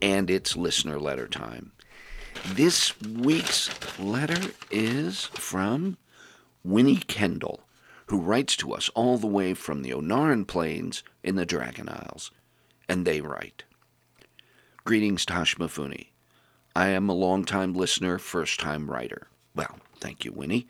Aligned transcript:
and 0.00 0.30
it's 0.30 0.56
listener 0.56 0.98
letter 0.98 1.28
time. 1.28 1.72
This 2.46 2.98
week's 3.00 3.70
letter 3.98 4.52
is 4.70 5.24
from 5.26 5.96
Winnie 6.62 6.96
Kendall, 6.96 7.60
who 8.06 8.20
writes 8.20 8.56
to 8.56 8.72
us 8.72 8.88
all 8.90 9.18
the 9.18 9.26
way 9.26 9.54
from 9.54 9.82
the 9.82 9.90
Ohn'ahran 9.90 10.46
Plains 10.46 11.02
in 11.22 11.36
the 11.36 11.46
Dragon 11.46 11.88
Isles. 11.88 12.30
And 12.88 13.04
they 13.04 13.20
write 13.20 13.64
Greetings, 14.84 15.24
Tosh 15.24 15.56
Mifune. 15.56 16.08
I 16.76 16.88
am 16.88 17.08
a 17.08 17.14
long-time 17.14 17.74
listener, 17.74 18.18
first 18.18 18.60
time 18.60 18.90
writer. 18.90 19.28
Well, 19.54 19.78
thank 19.98 20.24
you, 20.24 20.32
Winnie. 20.32 20.68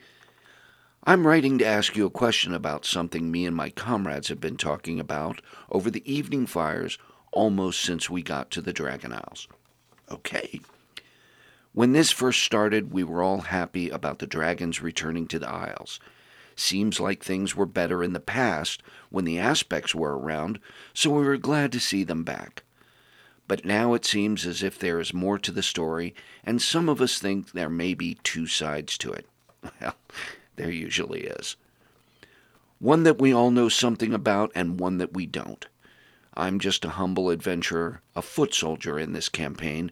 I'm 1.04 1.26
writing 1.26 1.58
to 1.58 1.66
ask 1.66 1.94
you 1.96 2.06
a 2.06 2.10
question 2.10 2.54
about 2.54 2.84
something 2.84 3.30
me 3.30 3.44
and 3.44 3.54
my 3.54 3.70
comrades 3.70 4.28
have 4.28 4.40
been 4.40 4.56
talking 4.56 4.98
about 4.98 5.42
over 5.70 5.90
the 5.90 6.10
evening 6.10 6.46
fires 6.46 6.98
almost 7.36 7.82
since 7.82 8.08
we 8.08 8.22
got 8.22 8.50
to 8.50 8.62
the 8.62 8.72
Dragon 8.72 9.12
Isles. 9.12 9.46
Okay. 10.10 10.58
When 11.74 11.92
this 11.92 12.10
first 12.10 12.42
started, 12.42 12.94
we 12.94 13.04
were 13.04 13.22
all 13.22 13.42
happy 13.42 13.90
about 13.90 14.20
the 14.20 14.26
dragons 14.26 14.80
returning 14.80 15.26
to 15.28 15.38
the 15.38 15.48
Isles. 15.48 16.00
Seems 16.56 16.98
like 16.98 17.22
things 17.22 17.54
were 17.54 17.66
better 17.66 18.02
in 18.02 18.14
the 18.14 18.20
past 18.20 18.82
when 19.10 19.26
the 19.26 19.38
aspects 19.38 19.94
were 19.94 20.18
around, 20.18 20.58
so 20.94 21.10
we 21.10 21.26
were 21.26 21.36
glad 21.36 21.72
to 21.72 21.78
see 21.78 22.04
them 22.04 22.24
back. 22.24 22.62
But 23.46 23.66
now 23.66 23.92
it 23.92 24.06
seems 24.06 24.46
as 24.46 24.62
if 24.62 24.78
there 24.78 24.98
is 24.98 25.12
more 25.12 25.38
to 25.40 25.52
the 25.52 25.62
story, 25.62 26.14
and 26.42 26.62
some 26.62 26.88
of 26.88 27.02
us 27.02 27.18
think 27.18 27.52
there 27.52 27.68
may 27.68 27.92
be 27.92 28.18
two 28.22 28.46
sides 28.46 28.96
to 28.98 29.12
it. 29.12 29.26
Well, 29.80 29.96
there 30.56 30.70
usually 30.70 31.24
is. 31.24 31.56
One 32.78 33.02
that 33.02 33.20
we 33.20 33.34
all 33.34 33.50
know 33.50 33.68
something 33.68 34.14
about, 34.14 34.52
and 34.54 34.80
one 34.80 34.96
that 34.96 35.12
we 35.12 35.26
don't. 35.26 35.66
I'm 36.36 36.58
just 36.58 36.84
a 36.84 36.90
humble 36.90 37.30
adventurer, 37.30 38.02
a 38.14 38.22
foot 38.22 38.52
soldier 38.52 38.98
in 38.98 39.12
this 39.12 39.28
campaign, 39.28 39.90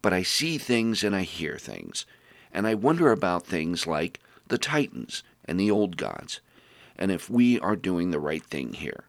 but 0.00 0.12
I 0.12 0.22
see 0.22 0.56
things 0.56 1.04
and 1.04 1.14
I 1.14 1.22
hear 1.22 1.58
things, 1.58 2.06
and 2.52 2.66
I 2.66 2.74
wonder 2.74 3.12
about 3.12 3.46
things 3.46 3.86
like 3.86 4.20
the 4.48 4.58
Titans 4.58 5.22
and 5.44 5.60
the 5.60 5.70
old 5.70 5.96
gods, 5.96 6.40
and 6.96 7.10
if 7.10 7.28
we 7.28 7.60
are 7.60 7.76
doing 7.76 8.10
the 8.10 8.20
right 8.20 8.44
thing 8.44 8.72
here. 8.72 9.04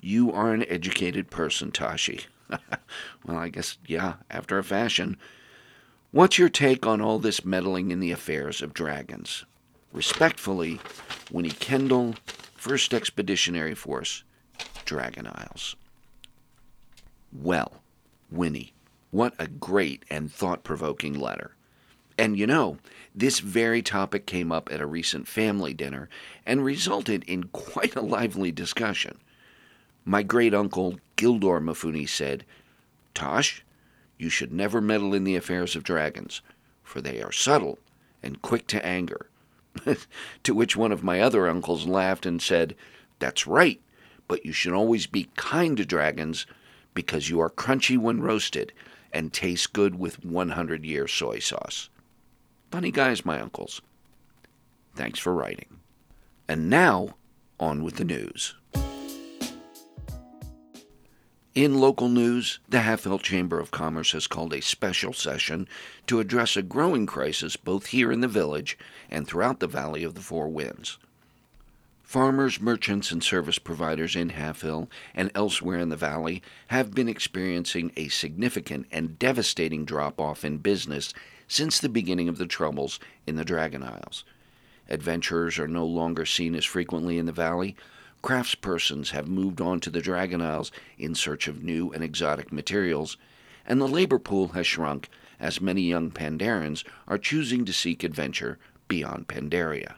You 0.00 0.32
are 0.32 0.52
an 0.52 0.64
educated 0.68 1.30
person, 1.30 1.70
Tashi. 1.70 2.26
well, 3.24 3.36
I 3.36 3.48
guess, 3.48 3.78
yeah, 3.86 4.14
after 4.30 4.58
a 4.58 4.64
fashion. 4.64 5.16
What's 6.10 6.38
your 6.38 6.48
take 6.48 6.86
on 6.86 7.00
all 7.00 7.18
this 7.18 7.44
meddling 7.44 7.90
in 7.90 8.00
the 8.00 8.10
affairs 8.10 8.62
of 8.62 8.74
dragons? 8.74 9.44
Respectfully, 9.92 10.80
Winnie 11.30 11.50
Kendall, 11.50 12.14
1st 12.60 12.94
Expeditionary 12.94 13.74
Force, 13.74 14.24
Dragon 14.84 15.26
Isles. 15.26 15.76
Well, 17.32 17.82
Winnie, 18.30 18.72
what 19.10 19.34
a 19.38 19.46
great 19.46 20.04
and 20.10 20.32
thought 20.32 20.64
provoking 20.64 21.14
letter. 21.14 21.54
And 22.18 22.38
you 22.38 22.46
know, 22.46 22.78
this 23.14 23.38
very 23.40 23.82
topic 23.82 24.26
came 24.26 24.52
up 24.52 24.70
at 24.70 24.80
a 24.80 24.86
recent 24.86 25.26
family 25.26 25.72
dinner 25.72 26.08
and 26.44 26.64
resulted 26.64 27.24
in 27.24 27.44
quite 27.52 27.96
a 27.96 28.02
lively 28.02 28.52
discussion. 28.52 29.18
My 30.04 30.22
great 30.22 30.54
uncle 30.54 30.98
Gildor 31.16 31.62
Mifune 31.62 32.08
said, 32.08 32.44
Tosh, 33.14 33.64
you 34.18 34.28
should 34.28 34.52
never 34.52 34.80
meddle 34.80 35.14
in 35.14 35.24
the 35.24 35.36
affairs 35.36 35.76
of 35.76 35.84
dragons, 35.84 36.42
for 36.82 37.00
they 37.00 37.22
are 37.22 37.32
subtle 37.32 37.78
and 38.22 38.42
quick 38.42 38.66
to 38.68 38.84
anger. 38.84 39.28
to 40.42 40.54
which 40.54 40.76
one 40.76 40.92
of 40.92 41.04
my 41.04 41.20
other 41.20 41.48
uncles 41.48 41.86
laughed 41.86 42.26
and 42.26 42.42
said, 42.42 42.74
That's 43.18 43.46
right, 43.46 43.80
but 44.26 44.44
you 44.44 44.52
should 44.52 44.72
always 44.72 45.06
be 45.06 45.28
kind 45.36 45.76
to 45.76 45.84
dragons 45.84 46.44
because 46.94 47.28
you 47.28 47.40
are 47.40 47.50
crunchy 47.50 47.98
when 47.98 48.20
roasted 48.20 48.72
and 49.12 49.32
taste 49.32 49.72
good 49.72 49.98
with 49.98 50.24
100 50.24 50.84
year 50.84 51.06
soy 51.08 51.38
sauce. 51.38 51.88
Funny 52.70 52.90
guys, 52.90 53.24
my 53.24 53.40
uncles. 53.40 53.82
Thanks 54.94 55.18
for 55.18 55.34
writing. 55.34 55.80
And 56.48 56.68
now, 56.68 57.16
on 57.58 57.82
with 57.84 57.96
the 57.96 58.04
news. 58.04 58.54
In 61.54 61.80
local 61.80 62.08
news, 62.08 62.60
the 62.68 62.78
Halfhill 62.78 63.20
Chamber 63.20 63.58
of 63.58 63.72
Commerce 63.72 64.12
has 64.12 64.28
called 64.28 64.54
a 64.54 64.62
special 64.62 65.12
session 65.12 65.66
to 66.06 66.20
address 66.20 66.56
a 66.56 66.62
growing 66.62 67.06
crisis 67.06 67.56
both 67.56 67.86
here 67.86 68.12
in 68.12 68.20
the 68.20 68.28
village 68.28 68.78
and 69.10 69.26
throughout 69.26 69.58
the 69.58 69.66
Valley 69.66 70.04
of 70.04 70.14
the 70.14 70.20
Four 70.20 70.48
Winds. 70.48 70.98
Farmers, 72.10 72.60
merchants, 72.60 73.12
and 73.12 73.22
service 73.22 73.60
providers 73.60 74.16
in 74.16 74.30
Halfhill 74.30 74.88
and 75.14 75.30
elsewhere 75.32 75.78
in 75.78 75.90
the 75.90 75.96
valley 75.96 76.42
have 76.66 76.92
been 76.92 77.08
experiencing 77.08 77.92
a 77.96 78.08
significant 78.08 78.88
and 78.90 79.16
devastating 79.16 79.84
drop 79.84 80.20
off 80.20 80.44
in 80.44 80.58
business 80.58 81.14
since 81.46 81.78
the 81.78 81.88
beginning 81.88 82.28
of 82.28 82.36
the 82.36 82.48
troubles 82.48 82.98
in 83.28 83.36
the 83.36 83.44
Dragon 83.44 83.84
Isles. 83.84 84.24
Adventurers 84.88 85.56
are 85.60 85.68
no 85.68 85.86
longer 85.86 86.26
seen 86.26 86.56
as 86.56 86.64
frequently 86.64 87.16
in 87.16 87.26
the 87.26 87.32
valley. 87.32 87.76
Craftspersons 88.24 89.10
have 89.10 89.28
moved 89.28 89.60
on 89.60 89.78
to 89.78 89.88
the 89.88 90.02
Dragon 90.02 90.42
Isles 90.42 90.72
in 90.98 91.14
search 91.14 91.46
of 91.46 91.62
new 91.62 91.92
and 91.92 92.02
exotic 92.02 92.50
materials, 92.50 93.18
and 93.64 93.80
the 93.80 93.86
labor 93.86 94.18
pool 94.18 94.48
has 94.48 94.66
shrunk 94.66 95.08
as 95.38 95.60
many 95.60 95.82
young 95.82 96.10
Pandarans 96.10 96.82
are 97.06 97.18
choosing 97.18 97.64
to 97.66 97.72
seek 97.72 98.02
adventure 98.02 98.58
beyond 98.88 99.28
Pandaria. 99.28 99.94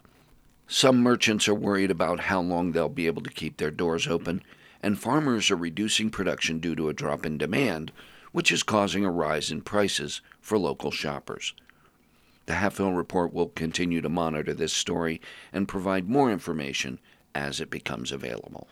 Some 0.66 1.02
merchants 1.02 1.48
are 1.48 1.54
worried 1.54 1.90
about 1.90 2.20
how 2.20 2.40
long 2.40 2.72
they'll 2.72 2.88
be 2.88 3.06
able 3.06 3.22
to 3.22 3.30
keep 3.30 3.56
their 3.56 3.70
doors 3.70 4.06
open, 4.06 4.42
and 4.82 4.98
farmers 4.98 5.50
are 5.50 5.56
reducing 5.56 6.10
production 6.10 6.58
due 6.58 6.74
to 6.76 6.88
a 6.88 6.94
drop 6.94 7.26
in 7.26 7.36
demand, 7.36 7.92
which 8.32 8.50
is 8.50 8.62
causing 8.62 9.04
a 9.04 9.10
rise 9.10 9.50
in 9.50 9.60
prices 9.60 10.22
for 10.40 10.58
local 10.58 10.90
shoppers. 10.90 11.54
The 12.46 12.54
Halfhill 12.54 12.96
Report 12.96 13.32
will 13.32 13.48
continue 13.48 14.00
to 14.00 14.08
monitor 14.08 14.54
this 14.54 14.72
story 14.72 15.20
and 15.52 15.68
provide 15.68 16.08
more 16.08 16.32
information 16.32 16.98
as 17.34 17.60
it 17.60 17.70
becomes 17.70 18.10
available. 18.10 18.68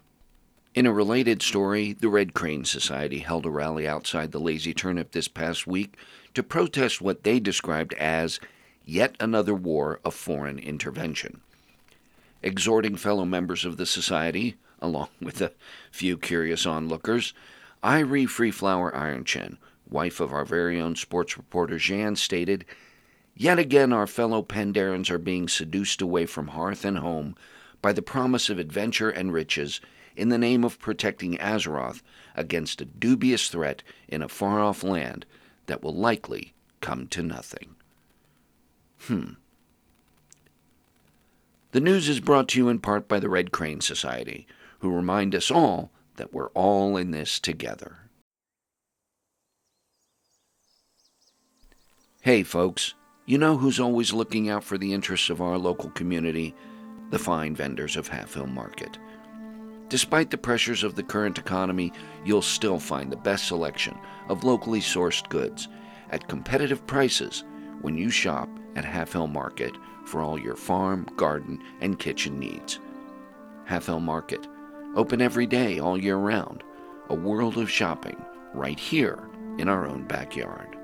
In 0.75 0.87
a 0.87 0.93
related 0.93 1.43
story, 1.43 1.93
the 1.93 2.09
Red 2.09 2.33
Crane 2.33 2.65
Society 2.65 3.19
held 3.19 3.45
a 3.45 3.51
rally 3.51 3.87
outside 3.87 4.33
the 4.33 4.41
Lazy 4.41 4.73
Turnip 4.73 5.13
this 5.13 5.29
past 5.29 5.67
week 5.67 5.97
to 6.35 6.43
protest 6.43 7.01
what 7.01 7.25
they 7.25 7.41
described 7.41 7.93
as 7.95 8.41
yet 8.85 9.17
another 9.21 9.55
war 9.55 10.01
of 10.05 10.15
foreign 10.15 10.59
intervention 10.59 11.41
exhorting 12.43 12.97
fellow 12.97 13.25
members 13.25 13.65
of 13.65 13.77
the 13.77 13.87
society, 13.87 14.57
along 14.81 15.09
with 15.21 15.41
a 15.41 15.53
few 15.91 16.17
curious 16.17 16.67
onlookers, 16.67 17.35
Irie 17.83 18.29
Freeflower 18.29 18.93
Ironchin, 18.95 19.57
wife 19.89 20.21
of 20.21 20.33
our 20.33 20.45
very 20.45 20.81
own 20.81 20.97
sports 20.97 21.37
reporter 21.37 21.79
Jan, 21.79 22.17
stated, 22.17 22.65
Yet 23.35 23.59
again 23.59 23.93
our 23.93 24.07
fellow 24.07 24.43
Pandarans 24.43 25.11
are 25.11 25.19
being 25.19 25.49
seduced 25.49 26.03
away 26.03 26.27
from 26.27 26.49
hearth 26.49 26.85
and 26.85 26.99
home 26.99 27.37
by 27.81 27.93
the 27.93 28.03
promise 28.03 28.51
of 28.51 28.59
adventure 28.59 29.11
and 29.11 29.33
riches 29.33 29.81
in 30.17 30.29
the 30.29 30.39
name 30.39 30.65
of 30.65 30.79
protecting 30.79 31.39
Azeroth 31.39 32.03
against 32.35 32.81
a 32.81 32.85
dubious 32.85 33.49
threat 33.49 33.83
in 34.09 34.23
a 34.23 34.29
far 34.29 34.61
off 34.61 34.83
land 34.83 35.25
that 35.67 35.83
will 35.83 35.95
likely 35.95 36.53
come 36.81 37.07
to 37.09 37.23
nothing. 37.23 37.77
Hmm. 39.01 39.33
The 41.73 41.81
news 41.81 42.09
is 42.09 42.19
brought 42.19 42.49
to 42.49 42.59
you 42.59 42.69
in 42.69 42.81
part 42.81 43.07
by 43.07 43.21
the 43.21 43.29
Red 43.29 43.53
Crane 43.53 43.81
Society, 43.81 44.47
who 44.81 44.93
remind 44.93 45.35
us 45.35 45.51
all 45.51 45.93
that 46.17 46.35
we're 46.35 46.49
all 46.49 46.97
in 46.97 47.13
this 47.13 47.39
together. 47.39 48.11
Hey, 52.23 52.43
folks, 52.43 52.95
you 53.25 53.39
know 53.39 53.57
who's 53.57 53.79
always 53.79 54.13
looking 54.13 54.49
out 54.49 54.65
for 54.65 54.79
the 54.79 54.93
interests 54.93 55.31
of 55.31 55.41
our 55.41 55.57
local 55.57 55.91
community? 55.91 56.55
The 57.11 57.19
fine 57.19 57.55
vendors 57.55 57.97
of 57.97 58.11
Halfhill 58.11 58.53
Market. 58.53 58.99
Despite 59.89 60.31
the 60.31 60.39
pressures 60.39 60.83
of 60.83 60.97
the 60.97 61.03
current 61.03 61.39
economy, 61.39 61.93
you'll 62.25 62.43
still 62.43 62.79
find 62.79 63.11
the 63.11 63.17
best 63.17 63.47
selection 63.47 63.97
of 64.29 64.45
locally 64.45 64.81
sourced 64.81 65.29
goods 65.29 65.69
at 66.11 66.29
competitive 66.29 66.87
prices 66.87 67.45
when 67.81 67.97
you 67.97 68.11
shop 68.11 68.49
at 68.77 68.85
Halfhill 68.85 69.31
Market 69.31 69.75
for 70.05 70.21
all 70.21 70.39
your 70.39 70.57
farm, 70.57 71.07
garden, 71.17 71.63
and 71.81 71.99
kitchen 71.99 72.39
needs. 72.39 72.81
Halfhill 73.69 74.03
Market, 74.03 74.47
open 74.97 75.21
every 75.21 75.47
day 75.47 75.79
all 75.79 75.99
year 75.99 76.17
round. 76.17 76.63
A 77.09 77.15
world 77.15 77.57
of 77.57 77.71
shopping 77.71 78.25
right 78.55 78.79
here 78.79 79.29
in 79.59 79.69
our 79.69 79.87
own 79.87 80.05
backyard. 80.07 80.77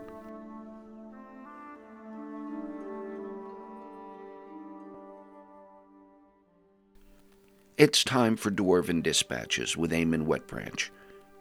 It's 7.79 8.03
time 8.03 8.37
for 8.37 8.51
Dwarven 8.51 9.03
Dispatches 9.03 9.77
with 9.77 9.93
Eamon 9.93 10.27
Wetbranch, 10.27 10.89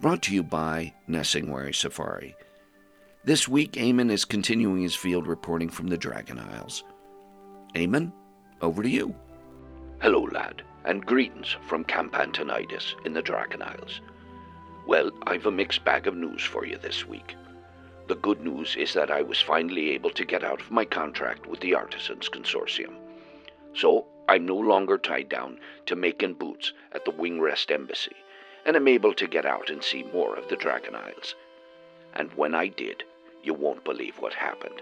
brought 0.01 0.21
to 0.23 0.33
you 0.33 0.43
by 0.43 0.93
Nesingwary 1.07 1.73
Safari. 1.73 2.35
This 3.25 3.47
week, 3.47 3.71
Eamon 3.71 4.11
is 4.11 4.23
continuing 4.23 4.83
his 4.83 4.93
field 4.93 5.25
reporting 5.25 5.67
from 5.67 5.87
the 5.87 5.97
Dragon 5.97 6.37
Isles. 6.37 6.83
Eamon, 7.73 8.11
over 8.61 8.83
to 8.83 8.89
you. 8.89 9.15
Hello, 9.99 10.29
lad, 10.31 10.61
and 10.83 11.03
greetings 11.03 11.57
from 11.65 11.85
Camp 11.85 12.15
Antonidas 12.19 12.95
in 13.03 13.13
the 13.13 13.23
Dragon 13.23 13.63
Isles. 13.63 14.01
Well, 14.87 15.09
I've 15.25 15.47
a 15.47 15.51
mixed 15.51 15.83
bag 15.83 16.05
of 16.05 16.15
news 16.15 16.43
for 16.43 16.67
you 16.67 16.77
this 16.77 17.07
week. 17.07 17.35
The 18.07 18.17
good 18.17 18.41
news 18.41 18.75
is 18.75 18.93
that 18.93 19.09
I 19.09 19.23
was 19.23 19.41
finally 19.41 19.89
able 19.89 20.11
to 20.11 20.23
get 20.23 20.43
out 20.43 20.61
of 20.61 20.69
my 20.69 20.85
contract 20.85 21.47
with 21.47 21.61
the 21.61 21.73
Artisans 21.73 22.29
Consortium. 22.29 22.93
So, 23.73 24.05
I'm 24.29 24.45
no 24.45 24.57
longer 24.57 24.99
tied 24.99 25.29
down 25.29 25.57
to 25.87 25.95
making 25.95 26.35
boots 26.35 26.73
at 26.91 27.05
the 27.05 27.11
Wingrest 27.11 27.71
Embassy, 27.71 28.15
and 28.67 28.75
am 28.75 28.87
able 28.87 29.15
to 29.15 29.25
get 29.25 29.47
out 29.47 29.71
and 29.71 29.83
see 29.83 30.03
more 30.13 30.35
of 30.35 30.47
the 30.47 30.55
Dragon 30.55 30.93
Isles. 30.93 31.33
And 32.13 32.31
when 32.35 32.53
I 32.53 32.67
did, 32.67 33.03
you 33.45 33.53
won't 33.53 33.83
believe 33.83 34.17
what 34.19 34.33
happened. 34.33 34.81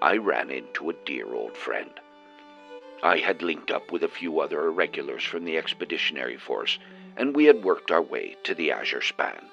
I 0.00 0.16
ran 0.16 0.50
into 0.50 0.90
a 0.90 0.94
dear 1.04 1.34
old 1.34 1.56
friend. 1.56 1.90
I 3.02 3.18
had 3.18 3.42
linked 3.42 3.70
up 3.70 3.92
with 3.92 4.02
a 4.02 4.08
few 4.08 4.40
other 4.40 4.66
irregulars 4.66 5.22
from 5.22 5.44
the 5.44 5.58
expeditionary 5.58 6.36
force, 6.36 6.78
and 7.16 7.36
we 7.36 7.44
had 7.44 7.62
worked 7.62 7.90
our 7.90 8.02
way 8.02 8.36
to 8.44 8.54
the 8.54 8.72
Azure 8.72 9.02
Span. 9.02 9.44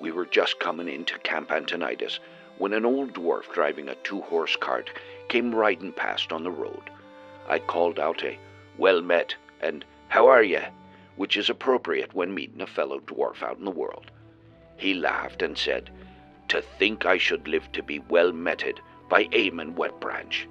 We 0.00 0.12
were 0.12 0.26
just 0.26 0.60
coming 0.60 0.88
into 0.88 1.18
Camp 1.18 1.50
Antonidas 1.50 2.20
when 2.58 2.72
an 2.72 2.84
old 2.84 3.12
dwarf 3.12 3.52
driving 3.52 3.88
a 3.88 3.94
two 3.96 4.20
horse 4.22 4.56
cart 4.56 4.90
came 5.28 5.54
riding 5.54 5.92
past 5.92 6.32
on 6.32 6.44
the 6.44 6.50
road. 6.50 6.90
I 7.48 7.58
called 7.58 7.98
out 7.98 8.22
a 8.22 8.38
well 8.78 9.02
met 9.02 9.34
and 9.60 9.84
how 10.08 10.28
are 10.28 10.42
ye, 10.42 10.60
which 11.16 11.36
is 11.36 11.50
appropriate 11.50 12.14
when 12.14 12.34
meeting 12.34 12.60
a 12.60 12.66
fellow 12.66 13.00
dwarf 13.00 13.42
out 13.42 13.58
in 13.58 13.64
the 13.64 13.70
world. 13.70 14.10
He 14.76 14.94
laughed 14.94 15.42
and 15.42 15.56
said, 15.56 15.90
To 16.48 16.62
think 16.62 17.06
I 17.06 17.18
should 17.18 17.48
live 17.48 17.70
to 17.72 17.82
be 17.82 17.98
well 17.98 18.32
meted 18.32 18.80
by 19.08 19.24
Eamon 19.26 19.74
Wetbranch. 19.74 20.46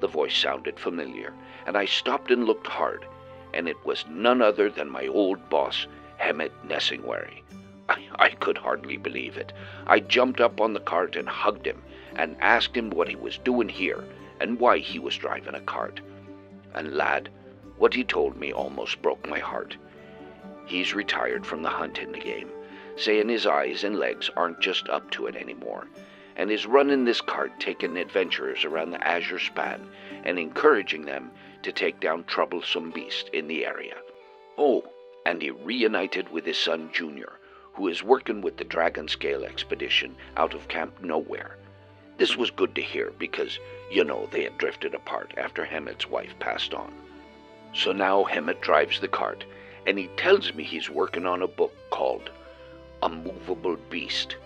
The 0.00 0.08
voice 0.08 0.36
sounded 0.36 0.78
familiar, 0.78 1.32
and 1.66 1.76
I 1.76 1.86
stopped 1.86 2.30
and 2.30 2.44
looked 2.44 2.66
hard, 2.66 3.06
and 3.52 3.68
it 3.68 3.84
was 3.84 4.04
none 4.08 4.42
other 4.42 4.68
than 4.68 4.90
my 4.90 5.06
old 5.06 5.48
boss, 5.48 5.86
Hemet 6.18 6.52
Nesingwary. 6.66 7.42
I, 7.88 8.08
I 8.18 8.28
could 8.30 8.58
hardly 8.58 8.96
believe 8.96 9.36
it. 9.36 9.52
I 9.86 10.00
jumped 10.00 10.40
up 10.40 10.60
on 10.60 10.72
the 10.72 10.80
cart 10.80 11.16
and 11.16 11.28
hugged 11.28 11.66
him, 11.66 11.82
and 12.16 12.36
asked 12.40 12.76
him 12.76 12.90
what 12.90 13.08
he 13.08 13.16
was 13.16 13.38
doing 13.38 13.68
here, 13.68 14.04
and 14.40 14.60
why 14.60 14.78
he 14.78 14.98
was 14.98 15.16
driving 15.16 15.54
a 15.54 15.60
cart. 15.60 16.00
And 16.74 16.96
lad, 16.96 17.28
what 17.76 17.94
he 17.94 18.04
told 18.04 18.36
me 18.36 18.52
almost 18.52 19.02
broke 19.02 19.28
my 19.28 19.38
heart. 19.38 19.76
He's 20.66 20.94
retired 20.94 21.44
from 21.46 21.62
the 21.62 21.70
hunt 21.70 21.98
in 21.98 22.12
the 22.12 22.18
game, 22.18 22.50
saying 22.96 23.28
his 23.28 23.46
eyes 23.46 23.84
and 23.84 23.98
legs 23.98 24.30
aren't 24.36 24.60
just 24.60 24.88
up 24.88 25.10
to 25.10 25.26
it 25.26 25.36
anymore, 25.36 25.86
and 26.36 26.50
is 26.50 26.66
running 26.66 27.04
this 27.04 27.20
cart 27.20 27.52
taking 27.58 27.96
adventurers 27.96 28.64
around 28.64 28.90
the 28.90 29.06
Azure 29.06 29.38
Span 29.38 29.86
and 30.24 30.38
encouraging 30.38 31.04
them 31.04 31.30
to 31.62 31.72
take 31.72 32.00
down 32.00 32.24
troublesome 32.24 32.90
beasts 32.90 33.30
in 33.32 33.46
the 33.46 33.64
area. 33.64 33.96
Oh, 34.58 34.84
and 35.26 35.40
he 35.40 35.50
reunited 35.50 36.28
with 36.30 36.44
his 36.44 36.58
son 36.58 36.90
Junior, 36.92 37.32
who 37.74 37.88
is 37.88 38.02
working 38.02 38.40
with 38.40 38.56
the 38.56 38.64
Dragonscale 38.64 39.44
expedition 39.44 40.14
out 40.36 40.54
of 40.54 40.68
Camp 40.68 41.02
Nowhere. 41.02 41.56
This 42.16 42.36
was 42.36 42.50
good 42.50 42.74
to 42.76 42.82
hear 42.82 43.12
because 43.18 43.58
you 43.90 44.04
know, 44.04 44.28
they 44.30 44.42
had 44.42 44.58
drifted 44.58 44.94
apart 44.94 45.34
after 45.36 45.64
Hemet's 45.64 46.08
wife 46.08 46.34
passed 46.40 46.74
on. 46.74 46.92
So 47.74 47.92
now 47.92 48.24
Hemet 48.24 48.60
drives 48.60 49.00
the 49.00 49.08
cart, 49.08 49.44
and 49.86 49.98
he 49.98 50.08
tells 50.16 50.54
me 50.54 50.64
he's 50.64 50.90
working 50.90 51.26
on 51.26 51.42
a 51.42 51.48
book 51.48 51.72
called 51.90 52.30
A 53.04 53.08
Movable 53.10 53.76
Beast 53.90 54.36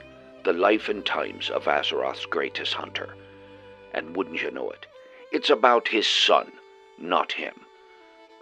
The 0.43 0.53
Life 0.53 0.89
and 0.89 1.07
Times 1.07 1.49
of 1.49 1.67
Azeroth's 1.67 2.27
Greatest 2.27 2.75
Hunter. 2.75 3.15
And 3.95 4.17
wouldn't 4.17 4.43
you 4.43 4.51
know 4.51 4.69
it, 4.71 4.85
it's 5.31 5.49
about 5.49 5.87
his 5.87 6.09
son, 6.09 6.51
not 6.99 7.31
him. 7.31 7.55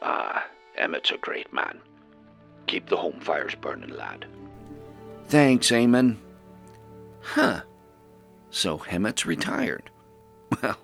Ah, 0.01 0.47
Emmett's 0.79 1.11
a 1.11 1.19
great 1.19 1.53
man. 1.53 1.81
Keep 2.67 2.89
the 2.89 2.97
home 2.97 3.21
fires 3.21 3.55
burning, 3.57 3.91
lad. 3.91 4.25
Thanks, 5.27 5.71
Eamon. 5.71 6.17
Huh. 7.21 7.61
So 8.51 8.79
Hemet's 8.79 9.27
retired. 9.27 9.91
Well, 10.63 10.79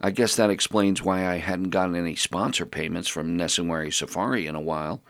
I 0.00 0.10
guess 0.10 0.34
that 0.36 0.50
explains 0.50 1.02
why 1.04 1.26
I 1.26 1.36
hadn't 1.36 1.68
gotten 1.68 1.94
any 1.94 2.16
sponsor 2.16 2.64
payments 2.66 3.08
from 3.08 3.36
Nesingwary 3.36 3.92
Safari 3.92 4.46
in 4.46 4.54
a 4.54 4.60
while. 4.60 5.02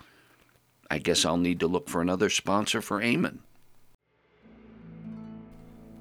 I 0.91 0.99
guess 0.99 1.25
I'll 1.25 1.37
need 1.37 1.61
to 1.61 1.69
look 1.69 1.89
for 1.89 2.01
another 2.01 2.29
sponsor 2.29 2.83
for 2.83 3.01
Eamon. 3.01 3.39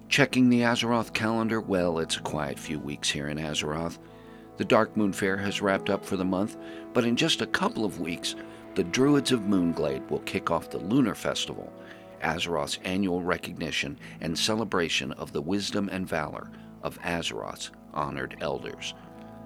Checking 0.09 0.49
the 0.49 0.61
Azeroth 0.61 1.13
calendar, 1.13 1.61
well, 1.61 1.99
it's 1.99 2.17
a 2.17 2.21
quiet 2.21 2.57
few 2.57 2.79
weeks 2.79 3.09
here 3.09 3.27
in 3.27 3.37
Azeroth. 3.37 3.99
The 4.57 4.65
Darkmoon 4.65 5.13
Faire 5.13 5.37
has 5.37 5.61
wrapped 5.61 5.91
up 5.91 6.03
for 6.03 6.17
the 6.17 6.25
month, 6.25 6.57
but 6.93 7.05
in 7.05 7.15
just 7.15 7.41
a 7.41 7.47
couple 7.47 7.85
of 7.85 8.01
weeks, 8.01 8.35
the 8.73 8.83
Druids 8.83 9.31
of 9.31 9.41
Moonglade 9.41 10.09
will 10.09 10.19
kick 10.19 10.49
off 10.49 10.71
the 10.71 10.79
Lunar 10.79 11.13
Festival, 11.13 11.71
Azeroth's 12.23 12.79
annual 12.83 13.21
recognition 13.21 13.97
and 14.21 14.37
celebration 14.37 15.11
of 15.13 15.31
the 15.31 15.41
wisdom 15.41 15.89
and 15.91 16.07
valor 16.07 16.49
of 16.81 16.99
Azeroth's 17.01 17.71
honored 17.93 18.37
elders. 18.41 18.95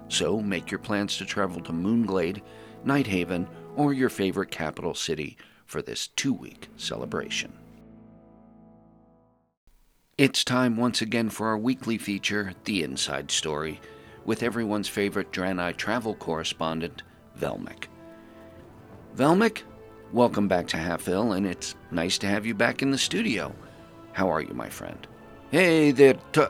So 0.08 0.40
make 0.40 0.72
your 0.72 0.80
plans 0.80 1.18
to 1.18 1.26
travel 1.26 1.62
to 1.62 1.74
Moonglade, 1.74 2.42
Nighthaven, 2.86 3.48
or 3.76 3.94
your 3.94 4.10
favorite 4.10 4.52
capital 4.52 4.94
city 4.94 5.38
for 5.66 5.82
this 5.82 6.08
two 6.08 6.34
week 6.34 6.70
celebration. 6.78 7.54
It's 10.18 10.44
time 10.44 10.78
once 10.78 11.02
again 11.02 11.30
for 11.30 11.48
our 11.48 11.58
weekly 11.58 11.98
feature, 11.98 12.54
The 12.66 12.84
Inn 12.84 12.98
Side 12.98 13.32
Story, 13.32 13.82
with 14.26 14.44
everyone's 14.44 14.88
favorite 14.88 15.32
Draenei 15.32 15.76
travel 15.76 16.14
correspondent, 16.14 17.02
Velmic. 17.40 17.86
Velmic, 19.16 19.64
welcome 20.12 20.48
back 20.48 20.68
to 20.68 20.78
Halfhill, 20.78 21.36
and 21.36 21.48
it's 21.48 21.76
nice 21.90 22.20
to 22.20 22.28
have 22.28 22.46
you 22.46 22.54
back 22.54 22.84
in 22.84 22.92
the 22.92 22.98
studio. 22.98 23.56
How 24.12 24.30
are 24.30 24.42
you, 24.42 24.54
my 24.54 24.70
friend? 24.70 25.08
Hey 25.50 25.92
there, 25.92 26.16
t- 26.32 26.46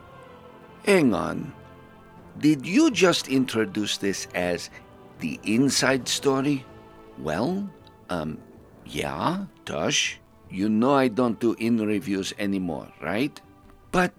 hang 0.85 1.13
on. 1.13 1.53
Did 2.39 2.65
you 2.65 2.91
just 2.91 3.29
introduce 3.29 3.97
this 3.97 4.27
as 4.35 4.69
the 5.19 5.39
inside 5.43 6.07
story? 6.07 6.65
Well, 7.17 7.69
um, 8.09 8.37
yeah, 8.85 9.45
Tush. 9.65 10.17
You 10.49 10.69
know 10.69 10.93
I 10.93 11.07
don't 11.07 11.39
do 11.39 11.55
inn 11.57 11.77
reviews 11.77 12.33
anymore, 12.37 12.87
right? 13.01 13.39
But, 13.91 14.13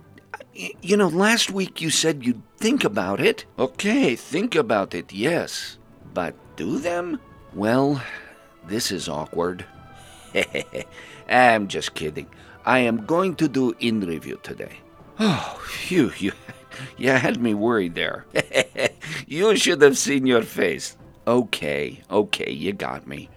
you 0.82 0.96
know, 0.96 1.08
last 1.08 1.50
week 1.50 1.80
you 1.80 1.90
said 1.90 2.24
you'd 2.24 2.42
think 2.56 2.82
about 2.82 3.20
it. 3.20 3.44
Okay, 3.58 4.16
think 4.16 4.54
about 4.54 4.94
it, 4.94 5.12
yes. 5.12 5.78
But 6.12 6.34
do 6.56 6.78
them? 6.78 7.20
Well, 7.52 8.02
this 8.66 8.90
is 8.90 9.08
awkward. 9.08 9.64
I'm 11.28 11.68
just 11.68 11.94
kidding. 11.94 12.26
I 12.64 12.80
am 12.80 13.04
going 13.06 13.36
to 13.36 13.48
do 13.48 13.74
inn 13.78 14.00
review 14.00 14.40
today. 14.42 14.80
Oh, 15.20 15.60
phew, 15.68 16.12
you 16.18 16.32
you 16.96 17.10
had 17.10 17.40
me 17.40 17.54
worried 17.54 17.94
there. 17.94 18.26
you 19.26 19.54
should 19.56 19.82
have 19.82 19.96
seen 19.98 20.26
your 20.26 20.42
face. 20.42 20.96
Okay, 21.26 22.02
okay, 22.10 22.52
you 22.52 22.74
got 22.74 23.06
me. 23.06 23.30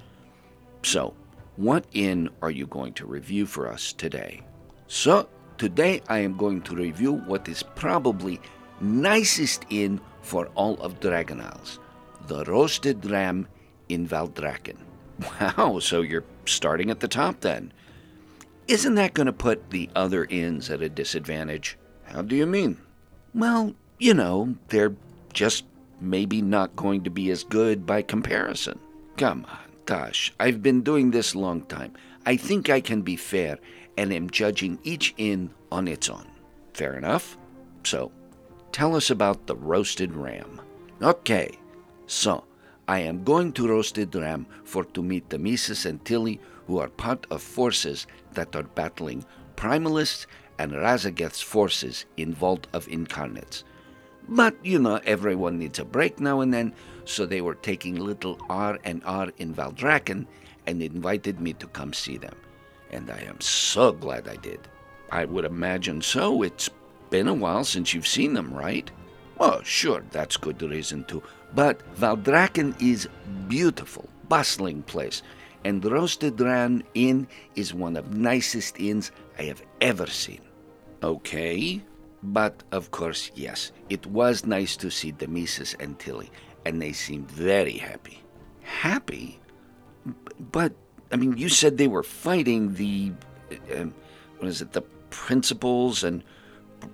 So, 0.84 1.14
what 1.56 1.86
inn 1.94 2.30
are 2.42 2.52
you 2.52 2.68
going 2.68 2.92
to 2.94 3.06
review 3.06 3.46
for 3.46 3.72
us 3.72 3.94
today? 3.94 4.42
So, 4.88 5.30
today 5.58 6.02
I 6.10 6.20
am 6.20 6.36
going 6.36 6.62
to 6.64 6.76
review 6.76 7.14
what 7.14 7.48
is 7.48 7.64
probably 7.64 8.42
nicest 8.82 9.66
inn 9.70 10.02
for 10.22 10.48
all 10.56 10.76
of 10.82 11.00
Dragon 11.00 11.40
Isles, 11.40 11.80
the 12.28 12.44
Roasted 12.44 13.06
Ram 13.06 13.48
in 13.90 14.08
Valdrakken. 14.08 14.78
Wow, 15.58 15.80
so 15.80 16.02
you're 16.02 16.26
starting 16.46 16.92
at 16.92 17.00
the 17.00 17.08
top 17.08 17.40
then. 17.40 17.72
Isn't 18.68 18.96
that 18.96 19.14
going 19.14 19.26
to 19.26 19.34
put 19.34 19.70
the 19.72 19.90
other 19.96 20.26
inns 20.26 20.70
at 20.70 20.82
a 20.82 20.90
disadvantage? 20.90 21.78
How 22.04 22.22
do 22.22 22.36
you 22.36 22.46
mean? 22.46 22.78
Well, 23.34 23.74
you 23.98 24.14
know, 24.14 24.56
they're 24.68 24.94
just 25.34 25.64
maybe 26.00 26.42
not 26.42 26.76
going 26.76 27.04
to 27.04 27.10
be 27.10 27.30
as 27.32 27.44
good 27.44 27.86
by 27.86 28.02
comparison. 28.02 28.80
Come 29.18 29.46
on, 29.50 29.72
Tosh. 29.86 30.34
I've 30.40 30.62
been 30.62 30.82
doing 30.82 31.12
this 31.12 31.36
long 31.36 31.62
time. 31.64 31.94
I 32.26 32.38
think 32.38 32.70
I 32.70 32.82
can 32.82 33.02
be 33.02 33.16
fair 33.16 33.58
and 33.98 34.14
am 34.14 34.30
judging 34.30 34.80
each 34.84 35.14
inn 35.18 35.52
on 35.72 35.88
its 35.88 36.10
own. 36.10 36.28
Fair 36.74 36.96
enough. 36.98 37.38
So, 37.84 38.12
tell 38.72 38.96
us 38.96 39.10
about 39.10 39.48
the 39.48 39.56
roasted 39.56 40.14
ram. 40.14 40.62
Okay, 41.02 41.58
so 42.06 42.44
I 42.88 43.00
am 43.00 43.24
going 43.26 43.52
to 43.54 43.68
Roasted 43.68 44.16
Ram 44.16 44.46
for 44.64 44.86
to 44.86 45.04
meet 45.04 45.28
Demesis 45.28 45.86
and 45.86 46.04
Tilly, 46.06 46.40
who 46.68 46.80
are 46.80 46.88
part 46.88 47.28
of 47.30 47.42
forces 47.42 48.08
that 48.34 48.56
are 48.56 48.64
battling 48.64 49.26
primalists 49.58 50.26
and 50.58 50.72
Raszageth's 50.72 51.42
forces 51.42 52.06
in 52.16 52.34
Vault 52.34 52.68
of 52.72 52.88
Incarnates. 52.88 53.64
But, 54.30 54.56
you 54.64 54.80
know, 54.80 55.00
everyone 55.06 55.58
needs 55.58 55.80
a 55.80 55.86
break 55.86 56.20
now 56.20 56.42
and 56.42 56.54
then, 56.54 56.74
so 57.06 57.26
they 57.26 57.42
were 57.42 57.56
taking 57.56 57.96
little 57.96 58.38
R 58.50 58.78
and 58.84 59.02
R 59.06 59.32
in 59.38 59.54
Valdrakken 59.54 60.26
and 60.66 60.82
invited 60.82 61.40
me 61.40 61.54
to 61.54 61.68
come 61.68 61.94
see 61.94 62.18
them. 62.18 62.36
And 62.92 63.10
I 63.10 63.20
am 63.20 63.40
so 63.40 63.92
glad 63.92 64.28
I 64.28 64.36
did. 64.36 64.60
I 65.12 65.26
would 65.26 65.46
imagine 65.46 66.02
so. 66.02 66.42
It's 66.44 66.70
been 67.10 67.28
a 67.28 67.34
while 67.34 67.64
since 67.64 67.94
you've 67.94 68.08
seen 68.08 68.34
them, 68.34 68.54
right? 68.54 68.90
Oh, 69.40 69.62
sure, 69.64 70.04
that's 70.12 70.36
good 70.36 70.62
reason 70.62 71.06
to. 71.06 71.24
But 71.54 71.82
Valdrakken 71.96 72.82
is 72.82 73.08
beautiful, 73.48 74.10
bustling 74.28 74.84
place, 74.84 75.22
and 75.64 75.84
Roasted 75.84 76.40
Ram 76.42 76.84
Inn 76.94 77.28
is 77.56 77.74
one 77.74 77.96
of 77.96 78.14
nicest 78.14 78.80
inns 78.80 79.12
I 79.40 79.44
have 79.44 79.62
ever 79.80 80.08
seen. 80.08 80.42
Okay, 81.04 81.82
but 82.24 82.64
of 82.72 82.92
course, 82.92 83.32
yes, 83.36 83.72
it 83.90 84.06
was 84.06 84.46
nice 84.46 84.76
to 84.78 84.90
see 84.90 85.12
Demesis 85.12 85.76
and 85.80 85.98
Tilly, 86.00 86.32
and 86.66 86.82
they 86.82 86.92
seemed 86.92 87.30
very 87.30 87.78
happy. 87.78 88.24
Happy? 88.62 89.40
But, 90.40 90.74
I 91.12 91.16
mean, 91.16 91.38
you 91.38 91.50
said 91.50 91.78
they 91.78 91.88
were 91.88 92.04
fighting 92.04 92.74
the. 92.76 93.14
Uh, 93.74 93.86
what 94.40 94.50
is 94.50 94.62
it? 94.62 94.74
The 94.74 94.82
principles 95.10 96.04
and 96.04 96.24